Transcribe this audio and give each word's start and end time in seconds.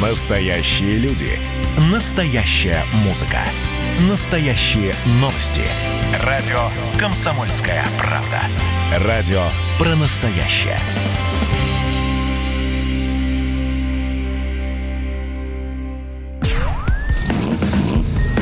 Настоящие 0.00 0.96
люди. 0.96 1.28
Настоящая 1.92 2.82
музыка. 3.04 3.40
Настоящие 4.08 4.94
новости. 5.20 5.60
Радио 6.24 6.58
«Комсомольская 6.98 7.84
правда». 7.98 9.06
Радио 9.06 9.42
про 9.78 9.94
настоящее. 9.96 10.78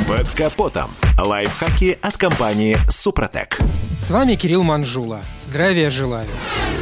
Под 0.06 0.30
капотом. 0.30 0.90
Лайфхаки 1.18 1.98
от 2.00 2.16
компании 2.16 2.79
«Супротек». 2.88 3.59
С 4.01 4.11
вами 4.11 4.37
Кирилл 4.37 4.62
Манжула. 4.62 5.23
Здравия 5.39 5.91
желаю. 5.91 6.29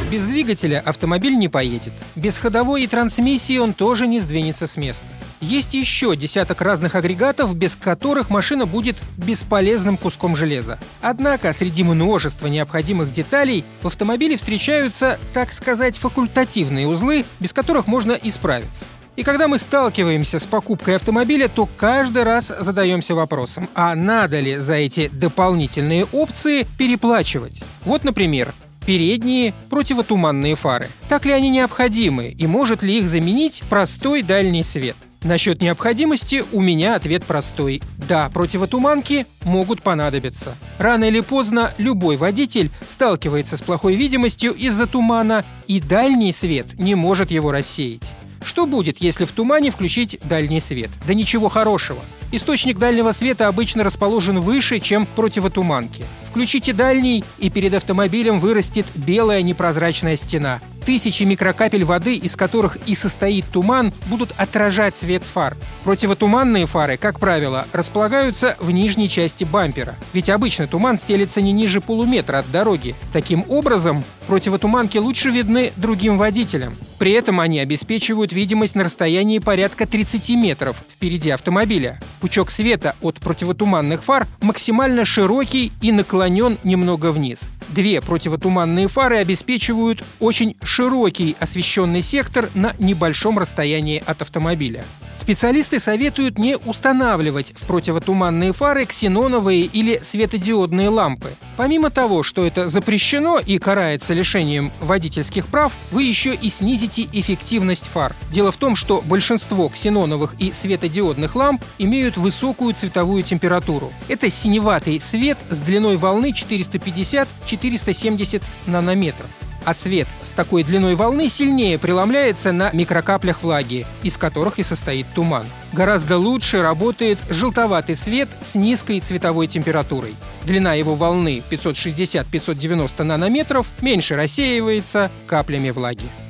Без 0.09 0.23
двигателя 0.23 0.81
автомобиль 0.85 1.35
не 1.35 1.49
поедет. 1.49 1.91
Без 2.15 2.37
ходовой 2.37 2.83
и 2.83 2.87
трансмиссии 2.87 3.57
он 3.57 3.73
тоже 3.73 4.07
не 4.07 4.19
сдвинется 4.19 4.67
с 4.67 4.77
места. 4.77 5.05
Есть 5.41 5.73
еще 5.73 6.15
десяток 6.15 6.61
разных 6.61 6.95
агрегатов, 6.95 7.53
без 7.55 7.75
которых 7.75 8.29
машина 8.29 8.65
будет 8.65 8.95
бесполезным 9.17 9.97
куском 9.97 10.35
железа. 10.35 10.79
Однако 11.01 11.51
среди 11.53 11.83
множества 11.83 12.47
необходимых 12.47 13.11
деталей 13.11 13.65
в 13.81 13.87
автомобиле 13.87 14.37
встречаются, 14.37 15.19
так 15.33 15.51
сказать, 15.51 15.97
факультативные 15.97 16.87
узлы, 16.87 17.25
без 17.39 17.51
которых 17.51 17.87
можно 17.87 18.13
исправиться. 18.13 18.85
И 19.17 19.23
когда 19.23 19.47
мы 19.47 19.57
сталкиваемся 19.57 20.37
с 20.37 20.45
покупкой 20.45 20.95
автомобиля, 20.95 21.47
то 21.47 21.67
каждый 21.75 22.21
раз 22.21 22.53
задаемся 22.59 23.15
вопросом, 23.15 23.67
а 23.73 23.95
надо 23.95 24.39
ли 24.39 24.57
за 24.57 24.75
эти 24.75 25.09
дополнительные 25.11 26.05
опции 26.05 26.67
переплачивать? 26.77 27.63
Вот, 27.83 28.03
например, 28.03 28.53
передние 28.85 29.55
противотуманные 29.71 30.53
фары. 30.53 30.89
Так 31.09 31.25
ли 31.25 31.31
они 31.31 31.49
необходимы 31.49 32.27
и 32.27 32.45
может 32.45 32.83
ли 32.83 32.99
их 32.99 33.09
заменить 33.09 33.63
простой 33.71 34.21
дальний 34.21 34.61
свет? 34.61 34.95
Насчет 35.23 35.63
необходимости 35.63 36.45
у 36.51 36.61
меня 36.61 36.93
ответ 36.93 37.25
простой. 37.25 37.81
Да, 37.97 38.29
противотуманки 38.29 39.25
могут 39.43 39.81
понадобиться. 39.81 40.55
Рано 40.77 41.05
или 41.05 41.21
поздно 41.21 41.73
любой 41.79 42.17
водитель 42.17 42.69
сталкивается 42.85 43.57
с 43.57 43.63
плохой 43.63 43.95
видимостью 43.95 44.53
из-за 44.53 44.85
тумана, 44.85 45.43
и 45.65 45.79
дальний 45.79 46.31
свет 46.31 46.67
не 46.77 46.93
может 46.93 47.31
его 47.31 47.51
рассеять. 47.51 48.13
Что 48.47 48.65
будет, 48.65 49.01
если 49.01 49.25
в 49.25 49.33
тумане 49.33 49.71
включить 49.71 50.19
дальний 50.23 50.61
свет? 50.61 50.89
Да 51.05 51.13
ничего 51.13 51.49
хорошего. 51.49 51.99
Источник 52.31 52.77
дальнего 52.77 53.11
света 53.11 53.49
обычно 53.49 53.83
расположен 53.83 54.39
выше, 54.39 54.79
чем 54.79 55.05
противотуманки. 55.05 56.05
Включите 56.29 56.71
дальний, 56.71 57.25
и 57.39 57.49
перед 57.49 57.73
автомобилем 57.73 58.39
вырастет 58.39 58.85
белая 58.95 59.41
непрозрачная 59.41 60.15
стена. 60.15 60.61
Тысячи 60.87 61.23
микрокапель 61.23 61.83
воды, 61.83 62.15
из 62.15 62.37
которых 62.37 62.77
и 62.85 62.95
состоит 62.95 63.43
туман, 63.51 63.91
будут 64.05 64.33
отражать 64.37 64.95
свет 64.95 65.21
фар. 65.21 65.57
Противотуманные 65.83 66.65
фары, 66.65 66.95
как 66.95 67.19
правило, 67.19 67.67
располагаются 67.73 68.55
в 68.61 68.71
нижней 68.71 69.09
части 69.09 69.43
бампера. 69.43 69.97
Ведь 70.13 70.29
обычно 70.29 70.65
туман 70.65 70.97
стелится 70.97 71.41
не 71.41 71.51
ниже 71.51 71.81
полуметра 71.81 72.37
от 72.37 72.49
дороги. 72.51 72.95
Таким 73.11 73.43
образом, 73.49 74.05
противотуманки 74.27 74.97
лучше 74.97 75.29
видны 75.29 75.73
другим 75.75 76.17
водителям. 76.17 76.73
При 76.99 77.11
этом 77.11 77.41
они 77.41 77.59
обеспечивают 77.59 78.31
видимость 78.31 78.75
на 78.75 78.85
расстоянии 78.85 79.39
порядка 79.39 79.87
30 79.87 80.29
метров 80.37 80.81
впереди 80.89 81.31
автомобиля. 81.31 81.99
Пучок 82.21 82.49
света 82.49 82.95
от 83.01 83.15
противотуманных 83.19 84.05
фар 84.05 84.25
максимально 84.39 85.03
широкий 85.03 85.73
и 85.81 85.91
наклонен 85.91 86.57
немного 86.63 87.11
вниз. 87.11 87.51
Две 87.69 88.01
противотуманные 88.01 88.87
фары 88.87 89.17
обеспечивают 89.17 90.03
очень 90.19 90.55
широкий 90.63 91.35
освещенный 91.39 92.01
сектор 92.01 92.49
на 92.53 92.73
небольшом 92.79 93.37
расстоянии 93.37 94.01
от 94.05 94.21
автомобиля. 94.21 94.85
Специалисты 95.17 95.79
советуют 95.79 96.37
не 96.37 96.57
устанавливать 96.57 97.53
в 97.55 97.65
противотуманные 97.65 98.51
фары 98.53 98.85
ксеноновые 98.85 99.63
или 99.63 99.99
светодиодные 100.03 100.89
лампы. 100.89 101.31
Помимо 101.57 101.89
того, 101.89 102.23
что 102.23 102.45
это 102.45 102.67
запрещено 102.67 103.39
и 103.39 103.57
карается 103.57 104.13
лишением 104.13 104.71
водительских 104.79 105.47
прав, 105.47 105.73
вы 105.91 106.03
еще 106.03 106.35
и 106.35 106.49
снизите 106.49 107.09
эффективность 107.11 107.87
фар. 107.87 108.15
Дело 108.31 108.51
в 108.51 108.57
том, 108.57 108.75
что 108.75 109.01
большинство 109.01 109.69
ксеноновых 109.69 110.35
и 110.39 110.53
светодиодных 110.53 111.35
ламп 111.35 111.63
имеют 111.79 112.17
высокую 112.17 112.75
цветовую 112.75 113.23
температуру. 113.23 113.91
Это 114.07 114.29
синеватый 114.29 115.01
свет 115.01 115.39
с 115.49 115.57
длиной 115.57 115.97
волны 115.97 116.31
450-470 116.31 118.43
нанометров 118.67 119.25
а 119.67 119.73
свет 119.73 120.07
с 120.23 120.31
такой 120.31 120.63
длиной 120.63 120.95
волны 120.95 121.27
сильнее 121.27 121.77
преломляется 121.77 122.53
на 122.53 122.71
микрокаплях 122.71 123.43
влаги, 123.43 123.85
из 124.01 124.15
которых 124.15 124.59
и 124.59 124.63
состоит 124.63 125.07
туман. 125.13 125.45
Гораздо 125.73 126.17
лучше 126.17 126.61
работает 126.61 127.19
желтоватый 127.29 127.95
свет 127.95 128.29
с 128.41 128.55
низкой 128.55 129.01
цветовой 129.01 129.47
температурой. 129.47 130.15
Длина 130.45 130.73
его 130.73 130.95
волны 130.95 131.43
560-590 131.51 133.03
нанометров 133.03 133.67
меньше 133.81 134.15
рассеивается 134.15 135.11
каплями 135.27 135.71
влаги. 135.71 136.09